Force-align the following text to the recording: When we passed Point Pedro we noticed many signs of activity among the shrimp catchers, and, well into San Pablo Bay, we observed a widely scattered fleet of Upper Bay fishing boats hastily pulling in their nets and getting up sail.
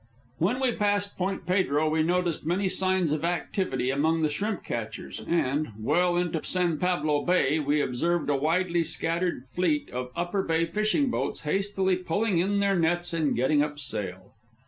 When 0.39 0.59
we 0.59 0.71
passed 0.71 1.15
Point 1.15 1.45
Pedro 1.45 1.87
we 1.91 2.01
noticed 2.01 2.43
many 2.43 2.67
signs 2.69 3.11
of 3.11 3.23
activity 3.23 3.91
among 3.91 4.23
the 4.23 4.31
shrimp 4.31 4.63
catchers, 4.63 5.23
and, 5.27 5.73
well 5.77 6.17
into 6.17 6.43
San 6.43 6.79
Pablo 6.79 7.23
Bay, 7.23 7.59
we 7.59 7.81
observed 7.81 8.27
a 8.31 8.35
widely 8.35 8.83
scattered 8.83 9.47
fleet 9.49 9.91
of 9.91 10.09
Upper 10.15 10.41
Bay 10.41 10.65
fishing 10.65 11.11
boats 11.11 11.41
hastily 11.41 11.97
pulling 11.97 12.39
in 12.39 12.57
their 12.61 12.79
nets 12.79 13.13
and 13.13 13.35
getting 13.35 13.61
up 13.61 13.77
sail. 13.77 14.31